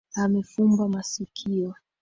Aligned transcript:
Amefumba 0.21 0.83
masikio. 0.93 1.69